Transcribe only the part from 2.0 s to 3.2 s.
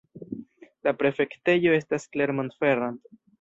Clermont-Ferrand.